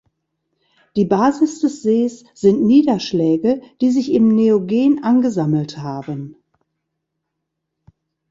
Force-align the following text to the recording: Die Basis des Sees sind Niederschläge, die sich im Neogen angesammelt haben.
Die 0.95 1.05
Basis 1.05 1.59
des 1.59 1.83
Sees 1.83 2.25
sind 2.33 2.63
Niederschläge, 2.63 3.61
die 3.81 3.91
sich 3.91 4.11
im 4.13 4.29
Neogen 4.29 5.03
angesammelt 5.03 5.77
haben. 5.77 6.35